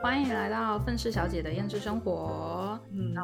[0.00, 2.80] 欢迎来到愤世小姐的厌世生活。
[2.90, 3.14] 嗯，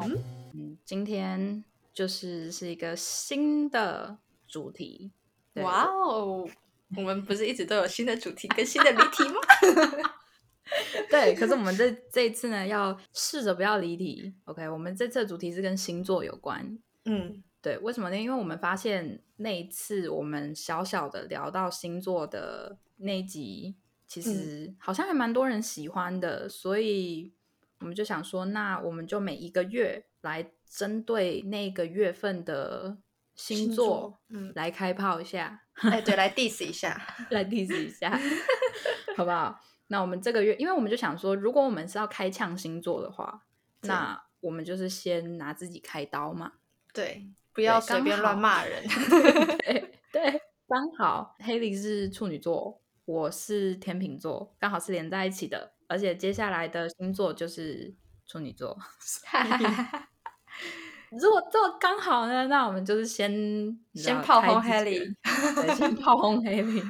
[0.53, 5.11] 嗯，今天就是是一个新的主题。
[5.55, 6.47] 哇哦，
[6.95, 9.39] 我们不是一直都有新的主题 跟新的谜题吗？
[11.09, 14.33] 对，可是我们这这一次呢，要试着不要离题。
[14.45, 16.79] OK，我们这次的主题是跟星座有关。
[17.05, 18.17] 嗯，对，为什么呢？
[18.17, 23.75] 因为我们发现那一次我们小小的聊到星座的那一集，
[24.11, 27.31] 其实好像还蛮多人喜欢的，所以
[27.79, 32.97] 我们就想说，那我们就每一个月来针对那个月份的
[33.35, 37.01] 星星座座嗯来开炮一下，哎，对，来 diss 一下。
[37.31, 38.19] 来 diss 一下，
[39.15, 39.57] 好不好？
[39.87, 43.43] 那我们这个月，因为我们就想说，如果我们是要开呛星座的话，
[43.83, 46.51] 那我们就是先拿自己开刀嘛。
[46.91, 48.83] 对，不要随便乱好骂人。
[49.59, 52.80] 对 对，刚好黑莉是处女座，
[53.11, 55.73] 我是天秤座，刚好是连在一起的。
[55.87, 57.93] 而且接下来的星座就是
[58.25, 58.77] 处女座。
[61.11, 63.29] 如果这么刚好呢，那我们就是先
[63.93, 65.05] 先炮轰开自己的
[65.61, 66.81] 对，先炮轰黑莉，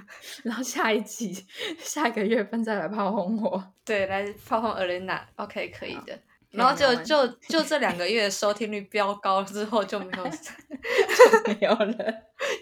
[0.43, 1.33] 然后下一集
[1.79, 3.73] 下一个月份再来炮轰我。
[3.83, 5.21] 对，来炮轰 Elena。
[5.37, 6.19] OK，可以的。
[6.51, 12.13] 然后就就就这两个月收听率飙高之后就没有 就没有了。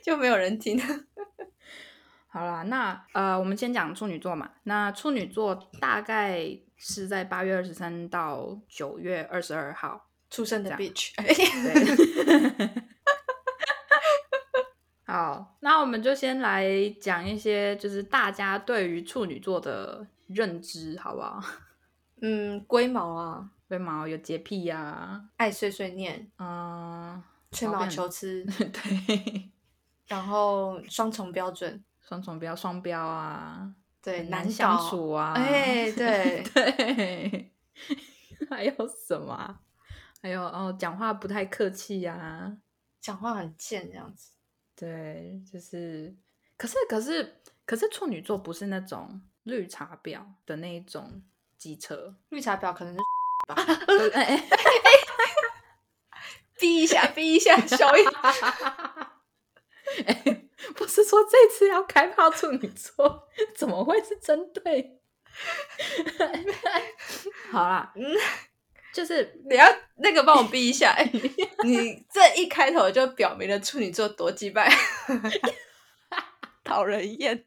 [0.02, 0.80] 就没有人听。
[2.32, 4.52] 好啦，那呃，我们先讲处女座嘛。
[4.64, 10.06] 那处女座大概是在八月二十三到九月二十二号。
[10.30, 11.12] 出生的 bitch。
[11.18, 11.34] 对，
[15.12, 16.70] 好，那我们就先来
[17.02, 21.42] 讲一些，就是大家对于处女座的认知，好不好？
[22.22, 29.50] 嗯，龟毛啊，龟毛有洁癖呀、爱碎碎念，嗯，吹毛求疵，对，
[30.06, 33.72] 然后双重标准，双重标、双标啊，
[34.02, 37.52] 对，很难搞相处啊，哎，对， 对，
[38.50, 39.60] 还有什么啊？
[40.20, 42.58] 还有哦，讲话不太客气呀、
[43.00, 44.32] 讲话很贱这样子。
[44.76, 46.18] 对，就是，
[46.58, 51.22] 可是可是可是处女座不是那种绿茶婊的那一种
[51.60, 53.00] 机车，绿茶婊可能是
[53.86, 54.50] 呃哎哎
[56.58, 58.02] 逼一下，逼一下，小一
[60.08, 65.00] 哎，不是说这次要开炮处女座， 怎么会是针对？
[67.52, 68.04] 好啦，嗯，
[68.94, 69.66] 就是你要
[69.98, 70.92] 那个帮我逼一下。
[70.92, 71.10] 哎，
[71.64, 74.70] 你这一开头就表明了处女座多击败，
[76.64, 77.46] 讨人厌，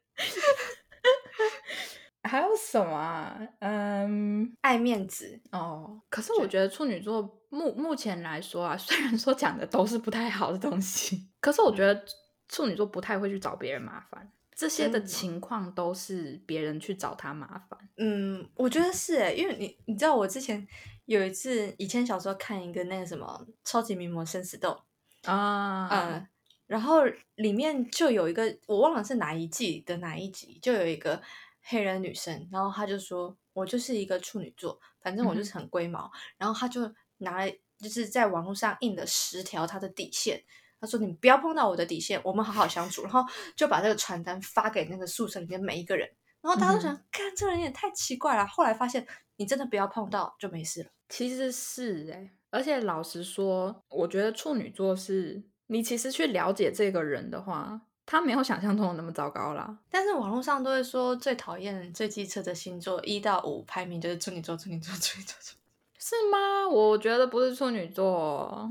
[2.22, 3.38] 还有什么啊？
[3.60, 5.40] 嗯，爱面子。
[5.50, 12.04] 哦，可是我觉得处女座目目前来说啊，虽然说讲的都是不太好的东西，可是我觉得
[12.48, 17.88] 处女座不太会去找别人麻烦，这些的情况都是别人去找他麻烦。
[17.97, 20.66] 嗯，我觉得是哎，因为你你知道我之前
[21.06, 24.82] 有一次，以前小时候看一个那个什么《超级名模生死斗》，
[25.31, 26.26] 啊，嗯，
[26.66, 27.04] 然后
[27.36, 31.20] 里面就有一个我忘了是哪一季的哪一集，就有一个
[31.62, 40.42] 黑人女生，然后她就说我就是一个处女座，反正我就是很龟毛，然后她就拿了就是在网络上印了十条她的底线。
[40.82, 46.09] 她说：“你不要碰到我的底线，我们好好相处。”然后就把这个传单发给那个宿舍里面每一个人。
[46.41, 48.44] 然后大家都想，看、这个人也太奇怪了。
[48.48, 49.06] 后来发现，
[49.37, 50.91] 你真的不要碰到就没事了。
[51.09, 59.78] 其实是哎、而且老实说，我觉得处女座是你其实去了解这个人的话，他没有想象中的那么糟糕啦。
[59.88, 65.34] 但是网络上都会说最讨厌、最机车的星座一到五排名就是处女座、处女座、处女座。
[65.34, 65.56] 处女座
[66.04, 66.69] 是吗？
[66.69, 68.69] 我觉得不是处女座。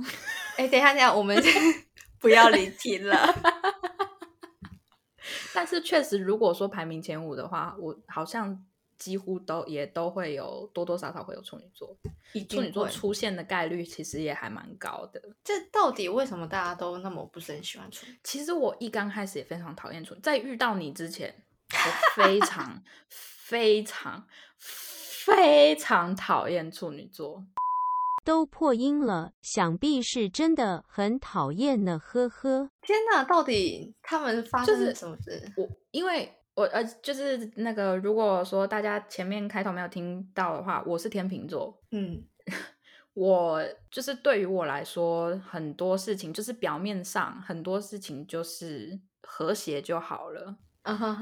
[0.57, 1.41] 哎，等一下，等一下，我们
[2.21, 3.17] 不要离题了。
[5.53, 8.65] 但是确实，如果说排名前五的话，我好像
[8.97, 11.97] 几乎都也都会有多多少少会有处女座，
[12.33, 15.21] 一处女座出现的概率其实也还蛮高的。
[15.43, 18.17] 这到底为什么大家都那么不是很喜欢处女？
[18.23, 24.25] 其实我一刚开始也非常讨厌处女，在遇到你之前，我非常 非常
[24.57, 27.43] 非常讨厌处女座。
[28.23, 32.69] 都破音了，想必是真的很讨厌呢，呵呵。
[32.81, 35.51] 天哪，到底他们发生就是了什么事？
[35.57, 42.23] 我因为我呃，就是那个，如果说大家前面开头没有听到的话，我是天秤座，嗯
[43.13, 50.55] 我就是对于我来说，很多事情就是表面上很多事情就是和谐就好了。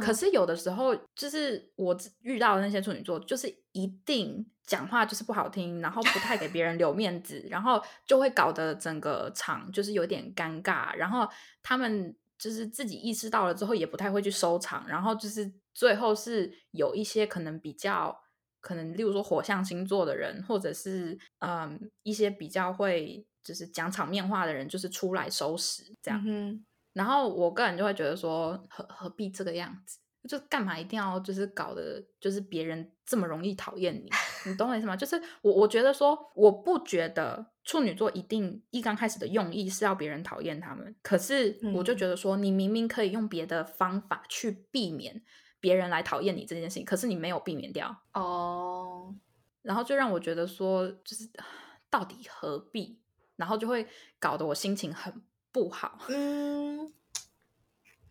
[0.01, 11.27] 可是有的时候，就是我遇到的那些处女座，就是一定讲话就是不好听，然后不太给别人留面子，然后就会搞得整个场就是有点尴尬，然后
[11.61, 18.17] 他们就是自己意识到了之后，也不太会去收场，然后就是最后是有一些可能比较
[18.61, 26.23] 可能例如说火象星座的人，或者是嗯一些比较会就是讲场面话的人，就是出来收拾这样。
[26.25, 26.63] 嗯
[26.94, 30.00] 然后我个人就会觉得说，何何必这个样子？
[30.27, 34.09] 就干嘛一定要就是搞得就是别人这么容易讨厌你？
[34.45, 34.94] 你懂我意思吗？
[34.94, 45.24] 就是我我觉得说，我不觉得处女座一定一刚开始的用意是要别人讨厌他们，可是我就嗯觉得说，你明明可以用别的方法去避免
[45.62, 49.15] 别人来讨厌你这件事情，可是你没有避免掉，哼，哦，
[49.62, 51.30] 然后就让我觉得说，就是
[51.89, 53.00] 到底何必？
[53.38, 53.88] 然后就会
[54.19, 55.13] 搞得我心情很
[55.51, 55.99] 不好。
[56.09, 56.93] 嗯，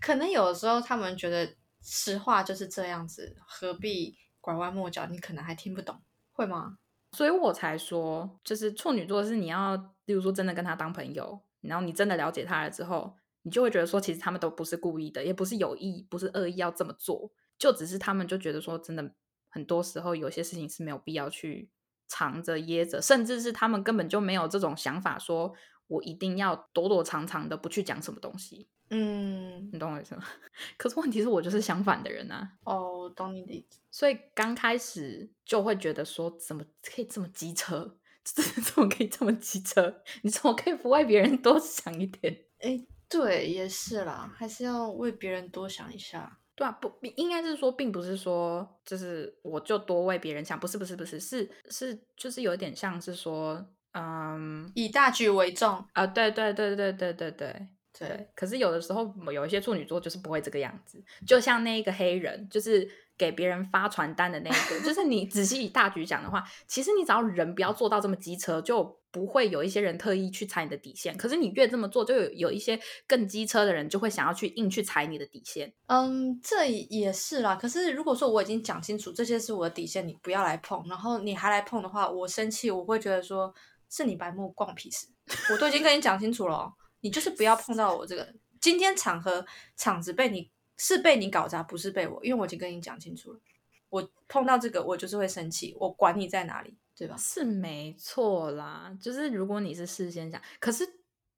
[0.01, 5.07] 可能有的时候他们觉得实话就是这样子，何必拐弯抹角？
[5.07, 6.01] 你可能还听不懂，
[6.33, 6.79] 会吗？
[7.13, 9.75] 所以我才说，就是处女座是你要，
[10.05, 19.15] 例如说真的跟他当朋友，然后你真的了解他了之后，你就会觉得说，其实他们都不是故意的，也不是有意，不是恶意要这么做，就只是他们就觉得说，真的
[19.49, 21.71] 很多时候有些事情是没有必要去
[22.07, 25.55] 藏着掖着，甚至是他们根本就没有这种想法，说
[25.89, 30.23] 我一定要躲躲藏藏的不去讲什么东西，嗯，你懂我意思吗？
[30.79, 32.53] 可是问题是我就是相反的人啊。
[32.65, 33.81] 哦，我懂你的意思。
[33.91, 37.99] 所以刚开始就会觉得说，怎么可以这么机车？
[38.23, 40.03] 怎怎么可以这么机车？
[40.23, 42.45] 你怎么可以不为别人多想一点？
[42.61, 46.39] 哎，对，也是啦，还是要为别人多想一下。
[46.55, 53.65] 对啊，不应该是说，并不是说就是我就多为别人想，不是不是不是，是是就是有点像是说，
[53.99, 57.69] 嗯以大局为重，啊，对对对对对对对
[57.99, 71.17] 对，可是有的时候有一些处女座就是不会这个样子，就像那一个黑人，就是给别人发传单的那一个，就是你仔细以大局讲的话，其实你只要人不要做到这么机车，就不会有一些人特意去踩你的底线。
[71.17, 72.79] 可是你越这么做，就有有一些
[73.09, 75.73] 更机车的人就会想要去硬去踩你的底线。
[75.87, 77.57] 嗯，这也是啦。
[77.57, 83.53] 可是如果说我已经讲清楚这些是我的底线，你不要来碰，然后你还来碰的话，我生气，我会觉得说
[83.89, 85.07] 是你白目，关我屁事。
[85.53, 88.35] 我都已经跟你讲清楚了哦，你就是不要碰到我这个。
[88.61, 89.45] 今天场合
[89.77, 93.41] 场子被你是被你搞砸，不是被我，因为我已经跟你讲清楚了。
[93.89, 97.17] 我碰到这个，我就是会生气，我管你在哪里，对吧？
[97.17, 100.87] 是没错啦，就是如果你是事先讲，可是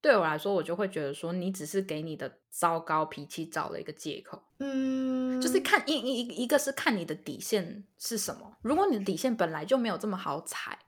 [0.00, 4.42] 对我来说，我就会觉得说，你只是给你的糟糕脾气找了一个借口。
[4.58, 8.56] 嗯，就是看一一一个是看你的底线是什么。
[8.62, 10.78] 如果你的底线本来就没有这么好踩，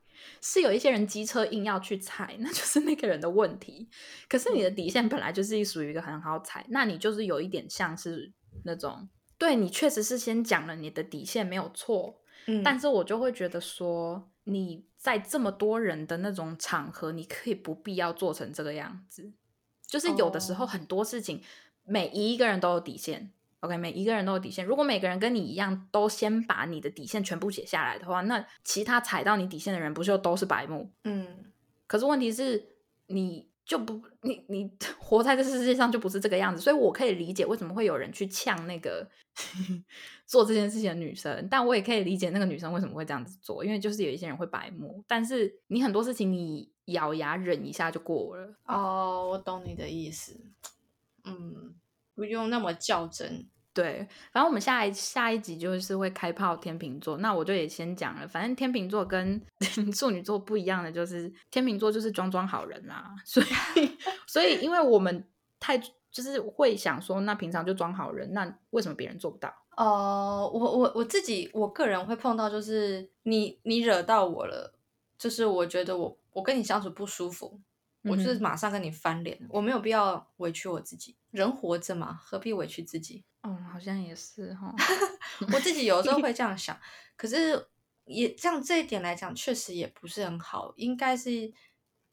[0.42, 3.88] 是有一些人机车硬要去踩， 那就是那个人的问题。
[4.28, 8.30] 可是你的底线本来就是属于一个很好踩，那你就是有一点像是
[8.64, 9.08] 那种，
[9.38, 19.32] 对你确实是先讲了你的底线没有错，嗯，但是我就会觉得说你在这么多人的那种场合，你可以不必要做成这个样子。
[19.86, 21.40] 就是有的时候哦很多事情，
[21.84, 23.30] 每一个人都有底线。
[23.62, 24.66] OK，每一个人都有底线。
[24.66, 30.90] 如果每个人跟你一样，都先把你的底线全部写下来的话，那其他踩到你底线的人不就都是白目？
[31.04, 31.44] 嗯
[31.86, 32.64] 可是问题是，
[33.06, 34.68] 你就不，你你
[34.98, 39.08] 活在这世界上就不是这个样子，所以我可以理解为什么会有人去呛那个
[40.26, 48.52] 做这件事情的女生，但我也可以理解那个女生为什么会这样子做，因为就是有一些人会白目，但是你很多事情你咬牙忍一下就过了。
[48.66, 50.40] 哦，我懂你的意思。
[51.24, 51.74] 嗯，
[52.14, 53.46] 不用那么较真。
[53.74, 58.28] 对，反正我们下一下一集就是会开炮天秤座，那我就也先讲了。
[58.28, 59.40] 反正天秤座跟
[59.94, 63.46] 处女座不一样的，就是天秤座就是装装好人啦，所以
[64.26, 65.26] 所以因为我们
[65.58, 65.78] 太
[66.10, 69.50] 就是会想说，那平常就装好人，那为什么别人做不到？
[69.78, 74.74] 哦，我我我自己我个人会碰到，就是你你惹到我了，
[75.16, 77.58] 就是我觉得我我跟你相处不舒服，
[78.04, 83.24] 我就是马上跟你翻脸，我没有必要委屈我自己，人活着嘛，何必委屈自己？
[83.42, 84.74] 嗯，好像也是哈。
[85.52, 86.78] 我自己有时候会这样想，
[87.16, 87.68] 可是
[88.04, 91.52] 也这样这一点来讲，确实也不是很好，应该是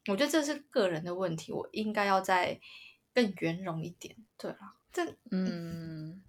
[0.07, 2.59] 我觉得这是个人的问题，我应该要再
[3.13, 4.15] 更圆融一点。
[4.37, 4.57] 对了，
[4.91, 6.23] 这嗯，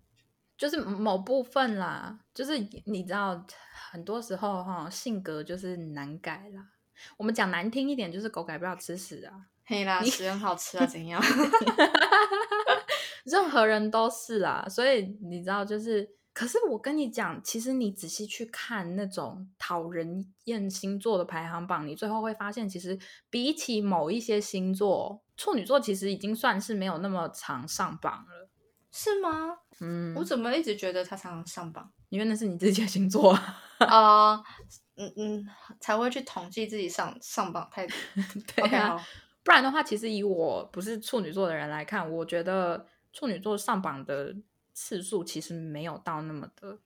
[0.56, 3.46] 就是某部分啦，就是你知道，
[3.90, 6.70] 很多时候哈，性格就是难改啦。
[7.16, 9.32] 我们讲难听一点，就是狗改不了吃屎啊。
[9.64, 11.22] 黑啦，屎很好吃啊，怎样？
[13.24, 28.48] 任何人都是啦，所以你知道，就是，可是我跟你讲，其实你仔细去看那种讨人厌星座的排行榜，你最后会发现，其实比起某一些星座，处女座其实已经算是没有那么常上榜了。
[28.90, 29.58] 是吗？
[29.80, 31.92] 嗯，我怎么一直觉得他常常上榜？
[32.10, 33.62] 因为那是你自己的星座啊。
[33.78, 34.34] 啊、
[34.96, 35.46] 嗯嗯，
[35.80, 37.96] 才会去统计自己上上榜太多。
[38.54, 39.04] 对啊好，
[39.42, 44.36] 不然的话，其实以我不是处女座的人来看，我觉得处女座上榜的
[44.74, 46.78] 次数其实没有到那么的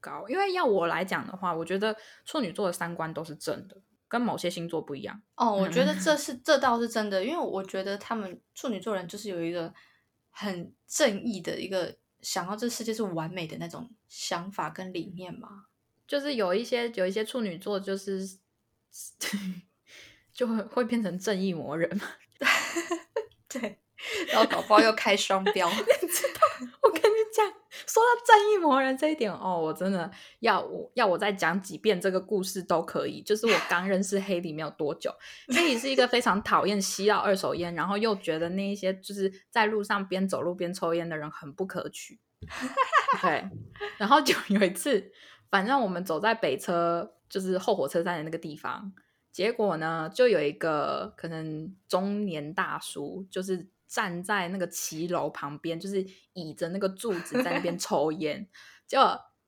[0.00, 0.28] 高。
[0.28, 5.22] 因为要我来讲的话，我觉得处女座的三观都是正的，跟某些星座不一样。
[5.36, 9.72] 哦，我觉得这是这倒是真的，因为我觉得他们处女座人就是有一个
[10.30, 15.66] 很正义的一个想要这世界是完美的那种想法跟理念嘛。
[16.08, 18.28] 就是有一些有一些处女座就是
[20.34, 22.04] 就会会变成正义魔人嘛。
[23.48, 23.78] 对，
[24.32, 25.70] 然后搞不好又开双标。
[25.70, 26.40] 你知道？
[26.82, 27.02] 我跟
[27.94, 30.10] 说到正义魔人这一点哦，我真的
[30.40, 33.22] 要我要我再讲几遍这个故事都可以。
[33.22, 35.14] 就是我刚认识黑里没有多久，
[35.54, 42.18] 黑里是一个非常讨厌吸到二手烟，然后又觉得那一些就是在路上边走路边抽烟的人很不可取。
[43.22, 43.48] 对，
[43.96, 45.12] 然后就有一次。
[45.50, 48.92] 反正我们走在北车，就是后火车站的那个地方。
[49.30, 58.44] 结果呢，就有一个可能中年大叔，就是站在那个骑楼旁边，就是倚着那个柱子在那边 抽烟。
[58.88, 58.98] 就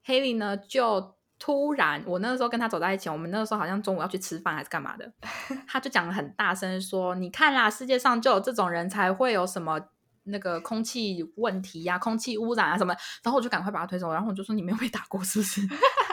[0.05, 5.13] Haley 呢，就突然，我那个时候跟他走在一起，我们那个时候好像中午要去吃饭还是干嘛的，
[5.67, 9.81] 他就讲的很大声说：“你看啦，世界上就有这种人才会有什么。”
[10.29, 15.61] 那个空气问题呀，空气污染啊什么，然后我就赶快把他推走，然后我就说你没有被打过是不是？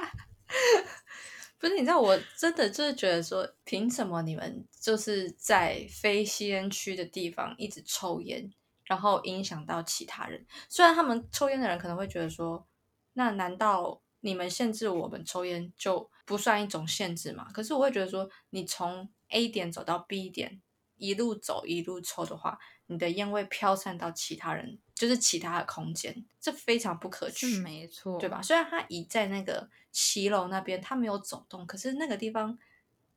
[1.64, 8.52] 不是，你知道我真的就是觉得说，凭什么你们就是在非吸烟区的地方一直抽烟，
[8.84, 10.46] 然后影响到其他人？
[10.68, 12.68] 虽然他们抽烟的人可能会觉得说，
[13.14, 17.48] 那难道你们限制我们抽烟就不算一种限制吗？
[17.54, 20.62] 可是我会觉得说，你从 A 点走到 B 点，
[20.98, 22.60] 一路走一路抽的话。
[22.88, 28.42] 你的烟味飘散到其他人，就是其他的空间，这非常不可取，没错，对吧？
[28.42, 32.60] 虽然他倚在那个骑楼那边，他没有走动，可是那个地方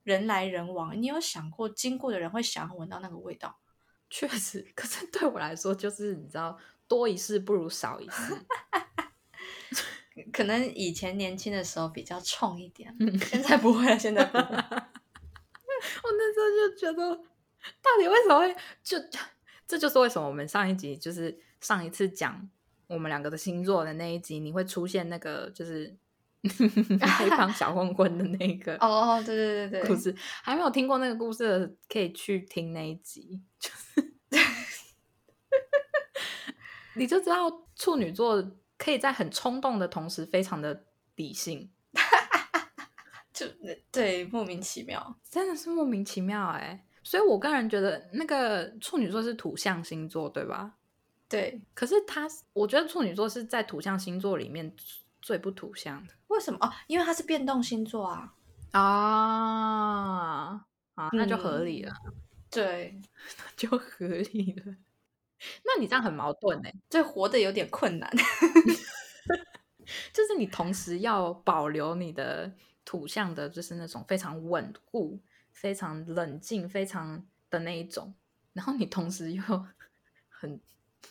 [0.03, 3.59] 人来人往，你有想过经过的人会想要闻到那个味道？
[4.09, 6.57] 确实，可是对我来说，就是你知道，
[6.87, 8.33] 多一事不如少一事。
[10.31, 12.91] 可能以前年轻的时候比较冲一点，
[13.29, 14.45] 现在不会了，现在不会。
[14.47, 17.21] 我那时候就觉得，
[17.81, 18.97] 到底为什么会就？
[19.67, 22.49] 这就是为什么我们上一集就是上一次讲
[22.87, 25.93] 我们两个的星座的那一集，你会出现那个就是
[26.41, 34.13] 黑帮小混混的那个哦，对对对对，故事还没有听过那个故事的，可以去听那一集，就是
[36.95, 38.41] 你就知道处女座
[38.77, 41.69] 可以在很冲动的同时非常的理性，
[43.33, 43.45] 就
[43.91, 46.85] 对莫名其妙，真的是莫名其妙哎。
[47.07, 50.73] 所以，我个人觉得那个处女座是土象星座，对吧？
[51.29, 51.61] 对。
[51.73, 54.69] 可是他，我觉得处女座是在土象星座里面
[55.21, 56.13] 最不土象的。
[56.27, 56.59] 为什么？
[56.59, 58.33] 哦，因为它是变动星座啊。
[58.71, 61.93] 啊啊，那就合理了。
[62.51, 62.99] 对，
[63.55, 64.75] 就合理了。
[65.63, 68.11] 那你这样很矛盾哎，这活得有点困难。
[70.11, 72.51] 就是你同时要保留你的
[72.83, 75.17] 土象的，就是那种非常稳固。
[75.57, 78.13] 非常冷静，非常的那一种，
[78.53, 79.41] 然后你同时又
[80.29, 80.61] 很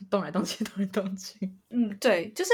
[0.08, 1.52] 动来动去， 动来动去。
[1.70, 2.52] 嗯，对，就是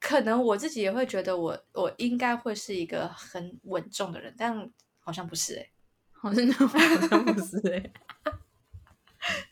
[0.00, 5.70] 可能我自己也会觉得我我应该会是一个很稳重的人，但好像不是哎，
[6.10, 6.66] 好像好
[7.08, 7.92] 像不是哎。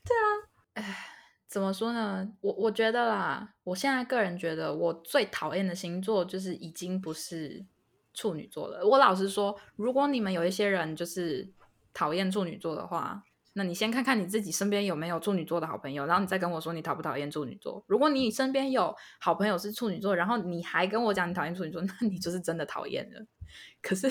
[0.03, 0.27] 对啊，
[0.73, 0.97] 哎，
[1.47, 2.27] 怎么说呢？
[2.41, 7.63] 我我觉得啦，我现在个人觉得我最讨厌的星座就是已经不是
[8.15, 8.87] 处女座了。
[8.87, 11.53] 我老实说，如果你们有一些人就是。
[11.95, 13.23] 讨厌处女座的话，
[13.55, 17.83] 那你先看看你自己身边有没有处女座的好朋友，然后你再跟我说你讨不讨厌处女座。
[17.87, 23.25] 如果你身边有好朋友是处女座，然后你还跟我讲你讨厌处女座， 那你就是真的讨厌了。
[23.81, 24.11] 可是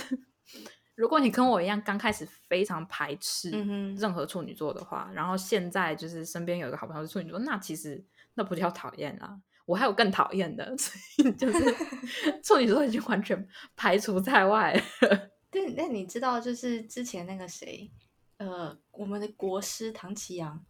[0.96, 3.50] 如果你跟我一样刚开始非常排斥
[3.98, 8.02] 任何处女座的话，然后现在就是身边有一个好朋友是处女座，那其实
[8.36, 11.76] 那不叫讨厌啦，我还有更讨厌的， 所以就是
[12.42, 15.33] 处女座已经完全排除在外了。
[15.54, 17.92] 对，那你知道就是之前那个谁，
[18.38, 20.66] 呃，我们的国师唐奇阳，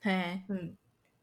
[0.00, 0.76] 嘿，嗯，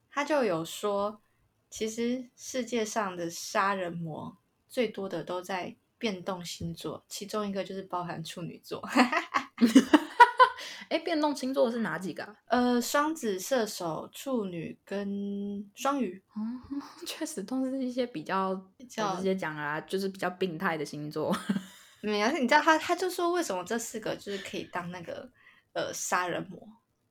[0.10, 1.22] 他就有说，
[1.70, 4.38] 其实世界上的杀人魔
[4.70, 8.82] 最多的都在变动星座，其中一个就是包含处女座。
[10.88, 12.36] 哎，变动星座是哪几个？
[12.46, 16.24] 呃，双子、射手、处女跟双鱼。
[16.34, 16.40] 哦，
[17.06, 21.36] 确实都是一些比较，直接讲啊，就是比较病态的星座。
[22.05, 25.27] 没有，你知道他，他就说为什么这四个就是可以当那个
[25.74, 26.59] 呃杀人魔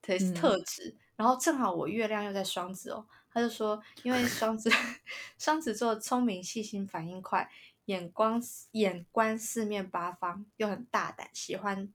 [0.01, 4.71] 的特质，然后正好我月亮又在双子哦，他就说因为双子
[5.37, 7.51] 双子座聪明、细心、反应快，
[7.87, 11.93] 眼光眼观四面八方，又很大胆，喜欢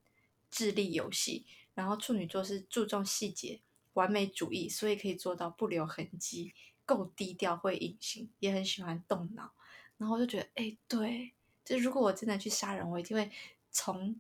[0.52, 3.62] 智力游戏，然后处女座是注重细节、
[3.94, 6.54] 完美主义，所以可以做到不留痕迹，
[6.86, 9.54] 够低调，会隐形，也很喜欢动脑，
[9.98, 11.32] 然后我就觉得哎对。
[11.70, 13.30] 就如果我真的去杀人，我一定会
[13.70, 14.20] 从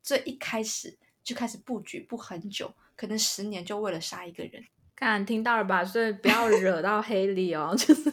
[0.00, 4.64] 最一开始就开始布局，布很久，可能十年就为了杀一个人。
[4.94, 5.84] 看听到了吧？
[5.84, 8.12] 所以不要惹到黑里哦， 就是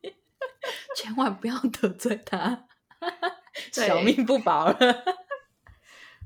[0.96, 2.66] 千万不要得罪他，
[3.74, 5.04] 对小命不保了。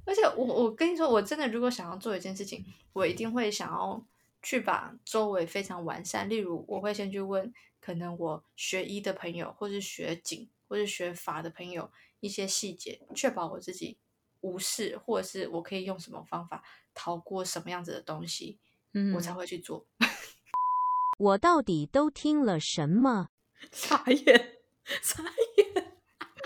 [0.06, 4.00] 而且我我跟你说，我真的如果想要做一件事情，我一定会想要
[4.44, 6.28] 去把周围非常完善。
[6.30, 13.98] 例如，我会先去问可能我学医的朋友，或是学警，或是学法的朋友一些细节，确保我自己
[14.42, 16.62] 无视，或者是我可以用什么方法
[16.94, 18.60] 逃过什么样子的东西，
[18.94, 19.84] 嗯我才会去做。
[21.18, 23.30] 我到底都听了什么？
[23.72, 24.58] 傻眼，
[25.02, 25.92] 傻眼。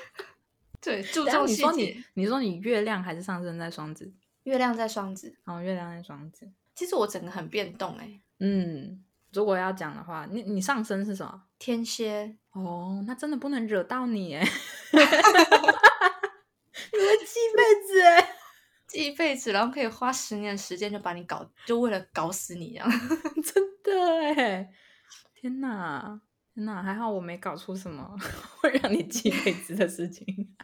[0.81, 2.05] 对，注重细节你说你，。
[2.15, 4.11] 你说你月亮还是上升在双子？
[4.45, 6.51] 月亮在双子，哦，月亮在双子。
[6.75, 11.45] 其实我整个很变动哎、嗯，如果要讲的话，你你上升是什么？
[11.65, 14.43] 天蝎，哦，那真的不能惹到你哎，
[14.93, 15.07] 你会
[17.25, 18.37] 记一辈子哎，
[18.87, 22.91] 记一辈子，然后可以花十年的时间就把你搞，就为了搞死你这样。
[23.43, 23.99] 真的
[24.35, 24.69] 哎，
[25.35, 26.21] 天哪，
[26.53, 28.15] 天哪，还好我没搞出什么
[28.61, 30.55] 会让你记一辈子的事情。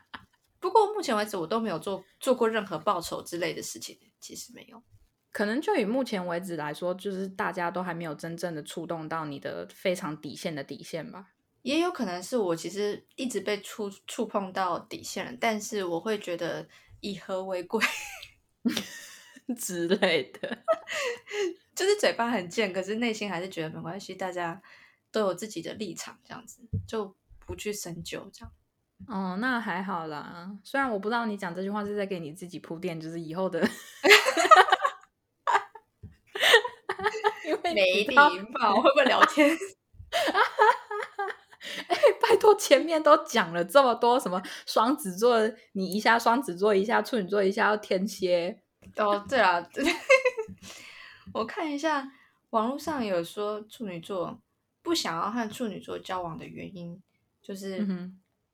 [0.58, 4.82] 不过目前为止，我都没有做做过任何报仇之类的事情，其实没有。
[5.32, 11.28] 可能就以目前为止来说，就是大家都还没有真正的触动到你的非常底线的底线吧。
[11.62, 16.66] 也有可能是我其实一直被触触碰到底线了，但是我会觉得
[17.00, 17.84] 以和为贵，
[19.58, 20.58] 之类的。
[21.76, 24.60] 就是嘴巴很贱，可是内心还是觉得没关系，大家
[25.12, 27.14] 都有自己的立场，这样子就
[27.46, 28.52] 不去深究这样。
[29.06, 30.50] 哦，那还好啦。
[30.62, 33.60] 虽然我不知道你讲这句话是在给你自己铺垫，就是以后的，
[37.46, 39.56] 因为没礼貌，会不会聊天？
[41.88, 45.38] 哎， 拜托，前面都讲了这么多什么双子座，
[45.72, 48.62] 你一下双子座，一下处女座，一下要天蝎，
[48.96, 49.68] 哦，对了，
[51.34, 52.10] 我看一下
[52.50, 54.40] 网络上有说处女座
[54.82, 57.00] 不想要和处女座交往的原因，
[57.42, 57.86] 就是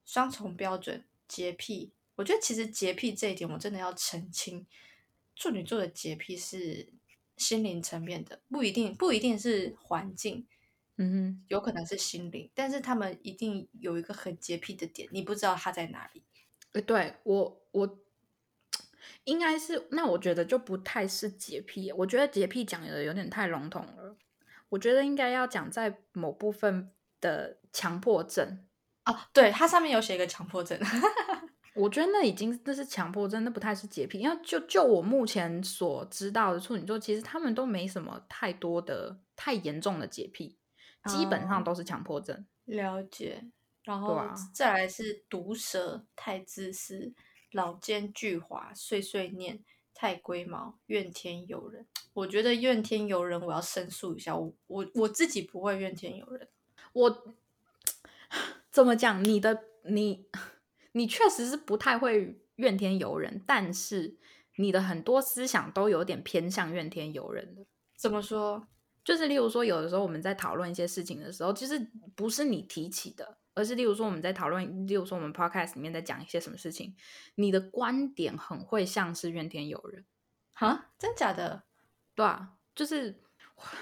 [0.05, 1.93] 双重标准、洁癖。
[2.17, 4.67] 我觉得其实洁癖这一点，我真的要澄清，
[5.37, 6.88] 处女座的洁癖是
[7.37, 10.46] 心灵层面的，不一定不一定是环境，
[10.96, 16.22] 嗯哼，有可能是心灵，但是他们一定有一个很洁癖的点，你不知道他在哪里。
[16.72, 17.99] 呃，对我我
[19.25, 24.16] 应该是，那我觉得就不太是洁癖，我觉得洁癖讲的有点太笼统了，
[24.70, 28.66] 我觉得应该要讲在某部分的强迫症。
[29.05, 30.77] 哦，对，它上面有写一个强迫症，
[31.77, 34.19] 我觉得那已经那是强迫症，那不太是洁癖。
[34.19, 40.57] 因为就就我目前所知道的处女座，其实他们都没什么太多的太严重的洁癖，
[41.07, 42.47] 基本上哦都是强迫症。
[42.65, 43.45] 了解。
[43.85, 47.15] 然后啊再来是毒舌、太自私、
[47.53, 49.62] 老奸巨猾、碎碎念、
[49.95, 51.87] 太龟毛、怨天尤人。
[52.15, 54.37] 我觉得怨天尤人，我要申诉一下。
[54.37, 56.49] 我我我自己不会怨天尤人，
[56.95, 57.35] 我
[58.73, 59.23] 怎么讲？
[59.23, 60.27] 你的你
[60.97, 64.17] 你确实是不太会怨天尤人，但是
[64.57, 67.67] 你的很多思想都有点偏向怨天尤人的。
[67.99, 68.67] 怎么说？
[69.05, 71.79] 就是例如说，有的时候我们在讨论一些事情的时候，其实
[72.15, 76.97] 不是你提起的，而是例如说我们在讨论，例如说我们 podcast 里面在讲一些什么事情，
[77.35, 80.07] 你的观点很会像是怨天尤人，
[80.55, 81.65] 哈，真假的？
[82.15, 83.21] 对啊，就是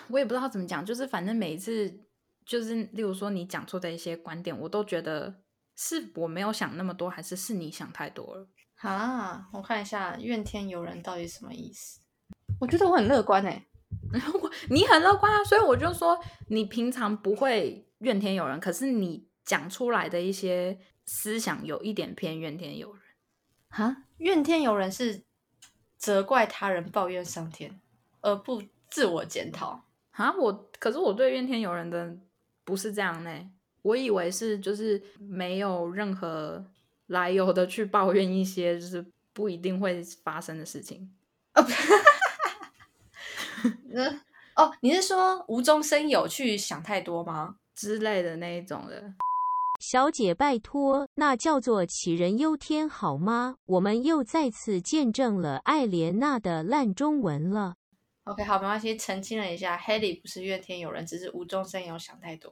[0.08, 2.00] 我也不知道怎么讲，就是反正每一次，
[2.44, 5.43] 就是例如说你讲出的一些观点，我都觉得
[5.76, 8.48] 是我没有想那么多，还是是你想太多了。
[8.76, 12.00] 哈，我看一下怨天尤人到底什么意思？
[12.60, 13.66] 我觉得我很乐观 哎、
[14.40, 23.02] 我你很乐观啊，所以我就说你平常不会怨天尤人，可是你讲出来的一些思想有一点偏怨天尤人。
[23.68, 25.24] 哈，怨天尤人是
[25.96, 27.80] 责怪他人、抱怨上天，
[28.20, 29.84] 而不自我检讨。
[30.10, 32.16] 啊，我可是我对怨天尤人的
[32.64, 33.50] 不是这样呢，
[33.84, 36.64] 我以为是就是没有任何
[37.08, 41.08] 来由的去抱怨一些就是不一定会发生的事情。
[43.94, 44.20] 呃，
[44.56, 47.56] 哦，你是说无中生有去想太多吗？
[47.74, 49.14] 之类的那一种的，
[49.80, 53.56] 小姐拜托，那叫做杞人忧天好吗？
[53.66, 57.74] 我们又再次见证了艾莲娜的烂中文了。
[58.24, 62.50] OK，好，没关系，澄清了一下，Haley 不是怨天尤人，只是无中生有想太多，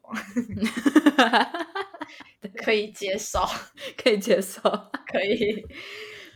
[2.63, 3.41] 可以接受，
[3.97, 4.61] 可以接受。
[5.07, 5.65] 可以。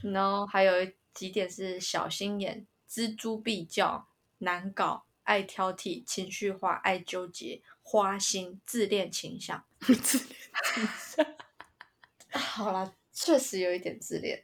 [0.03, 0.73] 然后还有
[1.13, 9.63] 几点是小心眼、锱铢必较、难搞、爱挑剔、情绪化、爱纠结、花心、自恋倾向。
[10.03, 10.31] 自恋
[10.75, 11.27] 倾向
[12.31, 14.43] 好啦，确实有一点自恋，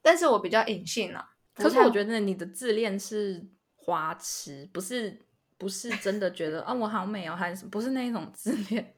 [0.00, 1.34] 但是我比较隐性啦。
[1.54, 3.46] 可是我觉，得你的自恋是
[3.88, 5.18] 花痴，不是
[5.56, 8.94] 不是真的觉得啊、我好美哦，还是不是那一种自恋，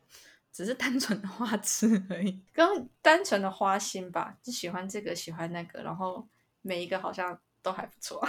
[0.51, 2.43] 只是单纯的花痴而已。
[2.53, 6.29] 跟单纯的花心吧，就喜欢这个喜欢那个，然后
[6.61, 8.21] 每一个好像都还不错。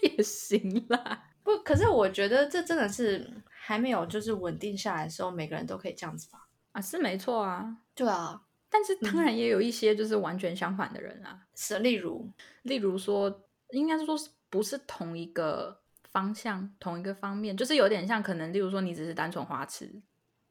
[0.00, 1.22] 也行啦。
[1.42, 6.48] 不，可是我觉得这真的是还没有就是稳定下来的时候，每个人都可以这样子吧？
[6.72, 8.40] 啊，是没错啊，对啊，
[8.72, 12.26] 但是当然也有一些就是完全相反的人啊，是例如，
[12.62, 19.84] 例如说，应该是说是不是同一个方向、同一个方面，就是有点像可能，例如说你只是单纯花痴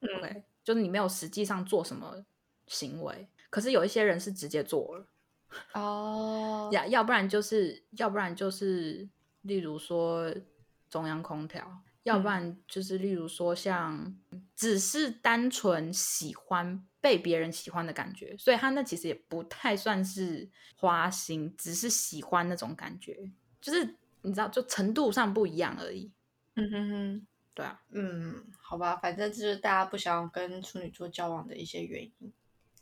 [0.02, 2.24] 嗯，OK，就是你没有实际上做什么
[2.68, 5.08] 行为，可是有一些人是直接做了，
[5.74, 9.10] 哦， 要要不然就是要不然就是
[9.42, 10.32] 例如说
[10.90, 12.32] 中央空调，要不嗯。
[12.32, 14.16] 然就是例如说像
[14.62, 23.18] 只是单纯喜欢被别人喜欢的感觉，所以他那其实也不太算是花心，只是喜欢那种感觉，
[23.60, 23.84] 就是
[24.22, 26.12] 你知道，就程度上不一样而已。
[26.54, 32.32] 嗯哼哼，对啊，嗯，好吧，反正就是大家不想跟处女座交往的一些原因。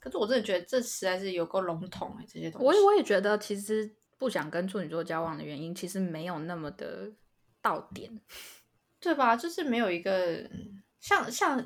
[0.01, 2.67] 可是我真的觉得这实在是有够笼统哎、这些东西。
[2.67, 7.09] 我也我也觉得，其实不想跟处女座交往的原因，其实没有那么的
[7.61, 8.19] 到点。
[8.99, 9.33] 对吧？
[9.37, 11.57] 就是没有一个嗯像像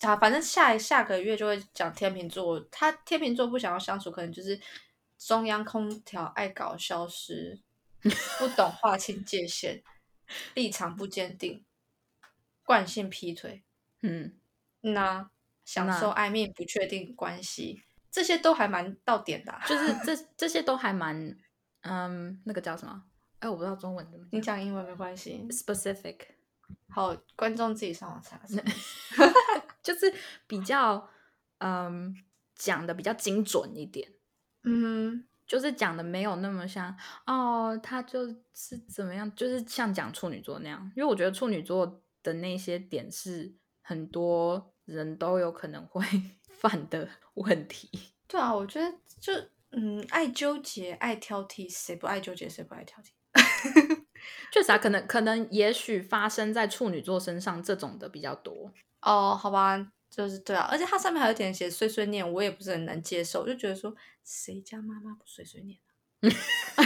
[0.00, 4.60] 啊，反正下下个月就会讲天秤座，他天秤座不想要相处，可能就是
[5.18, 7.58] 中央空调爱搞消失，
[8.38, 9.82] 不懂划清界限，
[10.54, 11.64] 立场不坚定，
[12.64, 13.62] 惯性劈腿，
[14.02, 14.34] 嗯，
[14.82, 15.30] 那
[15.64, 21.36] 享受暧昧不确定关系，这些都还蛮到点的啊、就是 这这些都还蛮，
[21.80, 23.02] 嗯，那个叫什么？
[23.38, 26.18] 哎，我不知道中文怎么你讲英文没关系，specific，
[26.88, 28.40] 好，观众自己上网查。
[29.82, 30.12] 就是
[30.46, 31.10] 比较
[31.58, 32.14] 嗯
[32.54, 34.12] 讲的比较精准一点，
[34.62, 46.02] 嗯就是讲的没有那么像哦，他就是怎么样，就是像讲处女座那样，因为我觉得处女座的那些点是很多人都有可能会
[46.48, 47.90] 犯的问题。
[48.26, 49.32] 对啊，我觉得就
[49.70, 53.08] 嗯，爱纠结，爱挑剔，谁不爱纠结，谁不爱挑剔？
[54.52, 58.72] 确实啊，可能可能也许发生在处女座身上这种的比较多。
[59.02, 65.78] 哦，好吧，就是对啊，而且它上面还有点写碎碎念，我也不是很能接受，就觉得说谁家妈妈不碎碎念
[66.76, 66.84] 啊？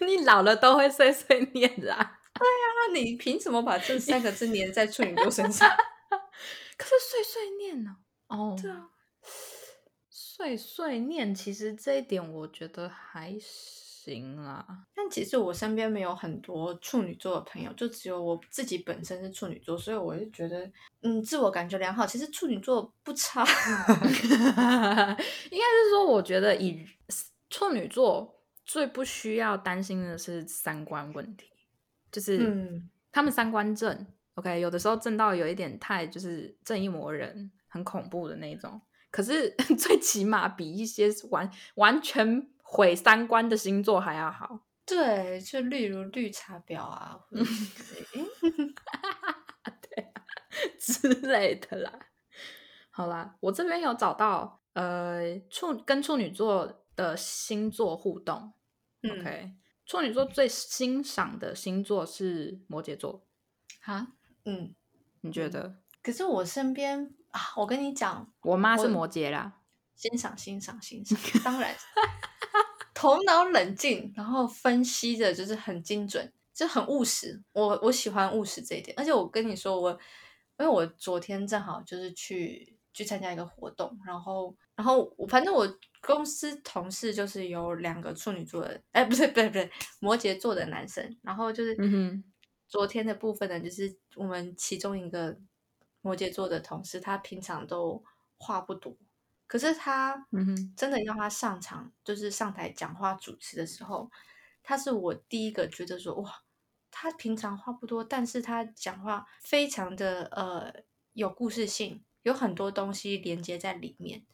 [0.06, 2.18] 你老了都会碎碎念啦。
[2.40, 5.68] 那你凭什么把这三个字粘在处女座身上？
[6.76, 7.96] 可是碎碎念呢？
[8.28, 8.88] 哦，对啊，
[10.08, 13.38] 碎碎念其实这一点我觉得还
[14.04, 14.66] 行啦。
[14.94, 20.70] 但其实我身边没有很多处女座的朋友，就只有我自己本身是处女座，所以我就觉得，
[21.02, 22.06] 嗯，自我感觉良好。
[22.06, 23.44] 其实处女座不差
[23.90, 26.86] 应该是说，我觉得以
[27.50, 31.46] 处女座最不需要担心的是三观问题，
[32.10, 38.80] 就是嗯，他们三观正，OK，有的时候正到有一点太就是正义魔人，很恐怖的那种。
[39.10, 44.60] 可是 最起码比一些完完全毁三观的星座还要好。
[44.86, 48.06] 对，就例如绿茶婊啊，或者是
[49.96, 50.12] 诶
[50.78, 51.92] 之类的啦。
[52.90, 58.52] 好啦，我这边有找到呃处跟处女座的星座互动。
[59.02, 59.52] 嗯 OK，
[59.84, 63.26] 处女座最欣赏的星座是摩羯座，
[63.80, 64.06] 哈，
[64.44, 64.74] 嗯，
[65.22, 65.80] 你觉得？
[66.02, 69.60] 可是我身边啊，我跟你讲，我妈是摩羯啦，
[69.96, 71.74] 欣赏欣赏欣赏，当然，
[73.00, 77.42] 头脑冷静，然后分析的就是很精准，就很务实。
[77.52, 79.90] 我我喜欢务实这一点，而且我跟你说，我
[80.58, 85.66] 因为我昨天正好就是去去参加一个活动，然后然后我反正我
[86.02, 92.24] 公司同事就是有两个处女座的，哎，不对不对不对，摩羯座的男生，然后就是嗯哼，
[92.68, 95.34] 昨天的部分呢，就是我们其中一个
[96.02, 98.04] 摩羯座的同事，他平常都
[98.36, 98.94] 话不多，
[99.50, 104.08] 可是他嗯哼，真的要他上场，就是上台讲话主持的时候，
[104.62, 106.32] 他是我第一个觉得说哇，
[106.88, 110.72] 他平常话不多，但是他讲话非常的呃
[111.14, 114.24] 有故事性，有很多东西连接在里面。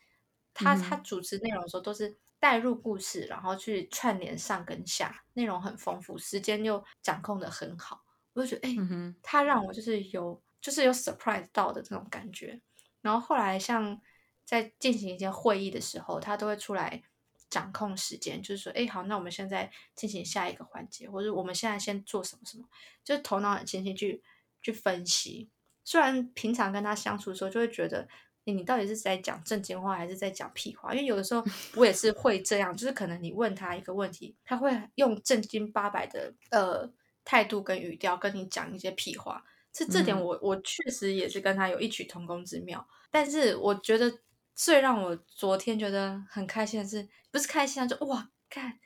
[0.53, 9.15] 他嗯他主持内容的时候都是带入故事，然后去串联上跟下，内容很丰富，时间又掌控的很好，我就觉得哎。
[9.23, 12.61] 他让我就是有就是有 surprise 到的这种感觉。
[13.01, 13.99] 然后后来像
[14.47, 17.03] 在进行一些会议的时候，他都会出来
[17.51, 22.65] 掌控时间，就是说，哎，好，那我们现在进行下一个环节，或者我们现在先做什么什么，
[23.05, 24.23] 就是头脑很清晰去
[24.63, 25.51] 去分析。
[25.85, 28.09] 虽然平常跟他相处的时候，就会觉得
[28.45, 30.93] 诶你到底是在讲正经话还是在讲屁话？
[30.95, 31.45] 因为有的时候
[31.77, 36.89] 我也是会这样，就是可能你问他一个问题，他会用正经八百的呃
[37.25, 39.45] 态度跟语调跟你讲一些屁话。
[39.73, 42.89] 这这点嗯我我确实也是跟他有异曲同工之妙。
[43.11, 44.11] 但是我觉得
[44.57, 48.79] 最让我昨天觉得很开心的是，不是开心啊，就哇，看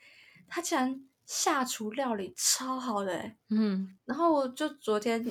[0.47, 5.25] 他竟然下厨料理超好的诶嗯然后我就昨天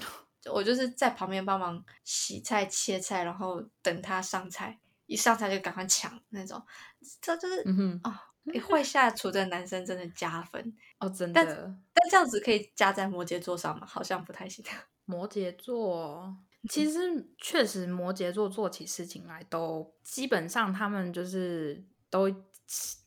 [0.50, 6.60] 我就是在旁边帮忙洗菜、切菜，然后等他上菜，一上菜就赶快抢那种。
[7.20, 8.14] 这就是嗯哼，哦，
[8.54, 11.54] 诶会下厨的男生真的加分，哦，真但的，
[11.92, 13.86] 但这样子可以加在摩羯座上吗？
[13.86, 14.64] 好像不太行。
[15.04, 16.98] 摩羯座，嗯其实
[17.38, 22.28] 确实摩羯座做起事情来都基本上他们就是都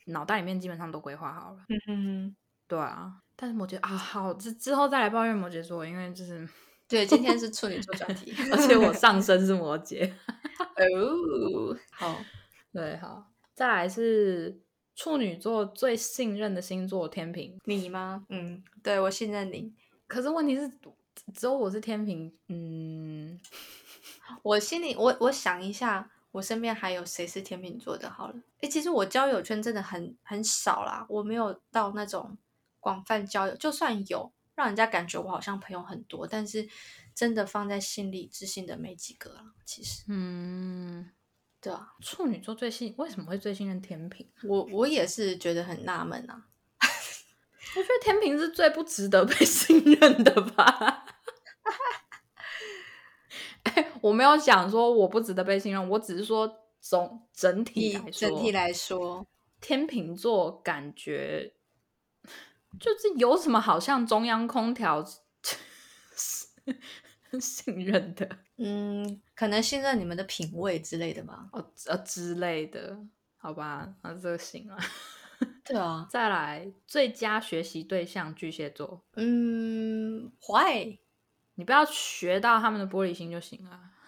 [0.07, 2.35] 脑袋里面基本上都规划好了，嗯哼，
[2.67, 3.19] 对啊。
[3.35, 6.47] 但是摩羯啊，好之之后再来抱怨摩羯座，因为就是，
[6.87, 10.11] 对，今天是处女座专题， 而且我上身是摩羯。
[10.77, 12.19] 哦，好，
[12.71, 14.61] 对，好，再来是
[14.95, 18.25] 处女座最信任的星座天平，你吗？
[18.29, 19.73] 嗯，对我信任你。
[20.07, 20.69] 可是问题是
[21.33, 23.39] 只有我是天平，嗯，
[24.43, 28.09] 我心里，我我想一下，我身边还有谁是天秤座的？
[28.09, 32.37] 好了，诶，其实我交友圈真的很很少啦，我没有到那种
[32.79, 36.67] 广泛交友，就算有，让人家感觉我好像朋友很多，但是
[37.15, 39.53] 真的放在心里知心的没几个了。
[39.65, 41.11] 其实，嗯，
[41.61, 44.27] 对啊，处女座最信为什么会最信任天平？
[44.43, 46.47] 我我也是觉得很纳闷啊。
[47.75, 51.05] 我觉得天平是最不值得被 信任的吧。
[53.63, 59.25] 哎，我没有讲说我不值得被信任，我只是说总整体以来说，整体来说，
[59.61, 61.53] 天秤座感觉
[62.79, 65.03] 就是有什么好像中央空调
[67.39, 71.47] 信任的嗯，可能信任你们的品味之类的吧。
[71.51, 72.95] 哦呃之类的，
[73.37, 73.91] 好吧？
[74.03, 74.77] 那这个行了。
[75.63, 80.97] 对啊，再来，最佳学习对象巨蟹座，嗯，why？
[81.55, 83.79] 你不要学到他们的玻璃心就行了。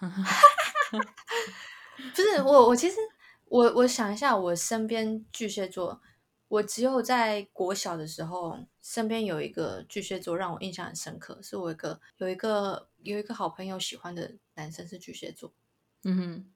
[0.90, 2.96] 不是我，我其实
[3.46, 6.00] 我我想一下，我身边巨蟹座，
[6.48, 15.54] 我只有在国小的时候，身边有一个巨蟹座让我印象很深刻，是我一个有一个有一个好朋友喜欢的男生是巨蟹座，
[16.04, 16.52] 嗯哼，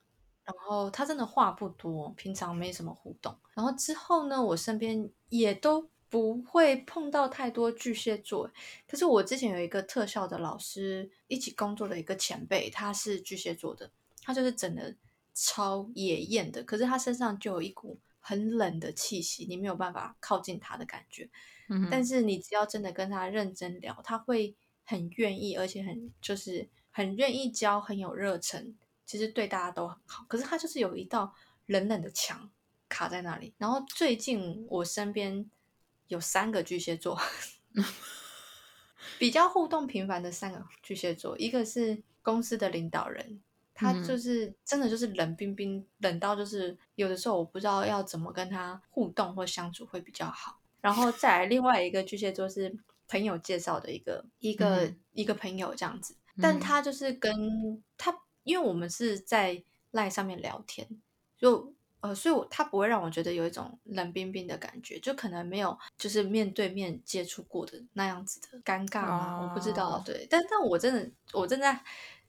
[0.56, 3.36] 然后他真的话不多，平常没什么互动。
[3.54, 8.50] 然后之后呢，我身边也都不会碰到太多巨蟹座。
[8.88, 13.90] 可是我之前有一个特效的老师，一起工作的一个前辈，他是巨蟹座的，
[14.22, 14.94] 他就是整的
[15.34, 21.30] 超野艳的，可是他身上就有一股很冷的气息，你没有办法靠近他的感觉。
[21.68, 28.74] 嗯，但是你只要真的跟他认真聊，他会很愿意，而且很就是很愿意教，很有热忱，
[29.10, 30.24] 其实对大家都很好。
[30.28, 31.34] 可是他就是有一道
[31.66, 32.48] 冷冷的墙
[32.88, 33.52] 卡在那里。
[33.58, 35.50] 然后最近我身边
[36.06, 37.20] 有三个巨蟹座，
[39.18, 43.42] 比较互动频繁的三个巨蟹座，一个是公司的领导人。
[43.74, 50.60] 他嗯就是真的就是冷冰冰，冷到就是有的时候我不知道要怎么跟他互动或相处会比较好。
[50.80, 60.88] 然后再来另外一个巨蟹座是朋友介绍的一个一个、嗯一个朋友这样子，但嗯他就是跟他，因为我们是在赖上面聊天，
[61.36, 69.40] 就呃，所以我他不会让我觉得有一种冷冰冰的感觉，就可能没有就是面对面接触过的那样子的尴尬吗？
[69.42, 71.78] 我不知道，哦对，但但我真的我正在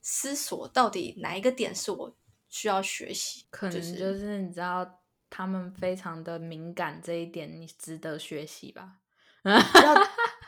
[0.02, 2.14] 思索到底哪一个点是我
[2.50, 8.98] 需要学习，可能是就是你知道他们非常的敏感这一点，你值得学习吧？
[9.44, 9.54] 要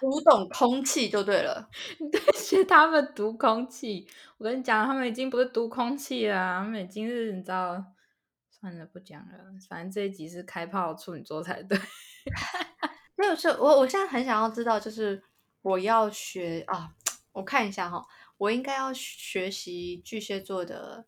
[0.01, 1.69] 读懂空气就对了。
[1.99, 4.07] 你 对，学他们读空气。
[4.39, 7.85] 我跟你讲，他们已经不是读空气了，他们已经是你知道，
[8.51, 9.39] 算了，不讲了。
[9.69, 11.79] 反正这一集是开炮处女座才对。
[13.17, 15.23] 没有，是我我现在很想要知道，就是
[15.63, 16.95] 我要学啊，
[17.33, 18.05] 我看一下哈，
[18.37, 21.07] 我应该要学习巨蟹座的，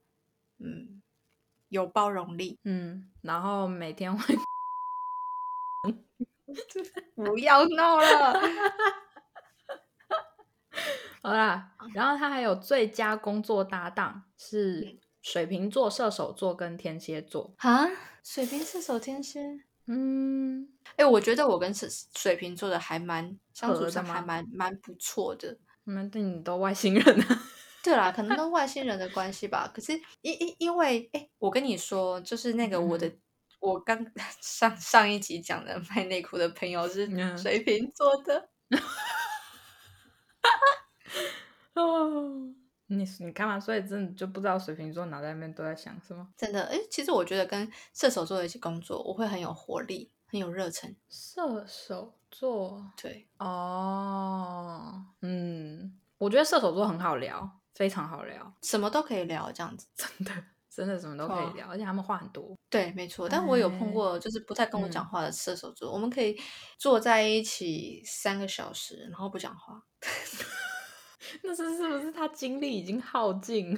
[0.58, 1.02] 嗯，
[1.68, 2.58] 有包容力。
[2.64, 4.34] 嗯，然后每天会
[7.14, 8.34] 不要闹了，
[11.22, 17.54] 好啦，然后他还有最佳工作搭档是水瓶座、射手座跟天蝎座。
[17.58, 17.86] 啊！
[18.22, 19.40] 水瓶、射手、天蝎，
[19.86, 25.56] 嗯，哎，我觉得我跟水水瓶座的还蛮相处上还蛮蛮不错的。
[25.84, 27.42] 那你都外星人啊？
[27.84, 29.70] 对啦，可能跟外星人的关系吧。
[29.72, 29.92] 可是
[30.22, 33.08] 因因因为，哎，我跟你说，就是那个我的，
[33.66, 33.98] 我刚
[34.40, 38.48] 上上一集讲的 卖内裤的朋友是嗯水瓶座的。
[41.74, 42.54] 哦，
[42.86, 46.28] 你你干嘛，所以真的就不知道水瓶座脑袋里面都在想什么。
[46.36, 50.94] 真的，哎，其实我觉得跟射手座一起工作，我会很有活力，很有热忱。
[51.08, 59.88] 射手座，对，哦，嗯，我觉得射手座很好聊，非常好聊，什么都可以聊，这样子。
[59.96, 60.32] 真的，
[60.76, 62.54] 真的什么都可以聊，而且他们话很多。
[62.68, 63.26] 对，没错。
[63.26, 66.38] 但我有碰哎过，就是不太跟我讲嗯话的射手座，我们可以
[66.76, 69.80] 坐在一起三个小时，然后不讲话。
[71.42, 73.74] 那是是不是他精力已经耗尽？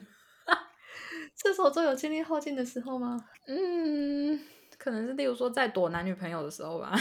[1.41, 3.17] 射手座有精力耗尽的时候吗？
[3.47, 4.41] 嗯，
[4.77, 6.91] 可能是例如说在躲男女朋友的时候吧。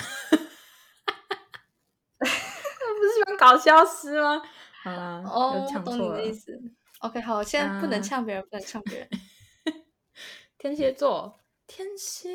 [2.19, 4.39] 不是喜欢搞消失吗？
[4.83, 6.09] 好啦，哦懂你。
[6.09, 6.55] 的意思。
[6.99, 9.09] OK，好，现在不能啊呛别人，不能呛别人。
[10.57, 12.29] 天蝎座，天蝎。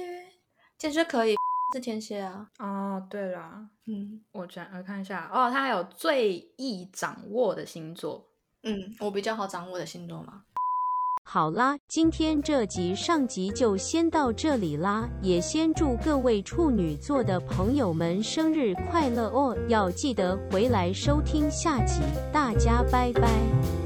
[0.78, 1.34] 天蝎可以
[1.74, 2.48] 是天蝎啊。
[2.58, 8.26] 哦，对了，嗯我转我看一下哦，他还有最易掌握的星座。
[8.62, 10.42] 嗯，我比较好掌握的星座嘛。
[11.24, 19.56] 好啦，今天这集上集就先到这里啦，也先祝各位处女座的朋友们生日快乐哦！
[19.68, 22.00] 要记得回来收听下集，
[22.32, 23.81] 大家拜拜。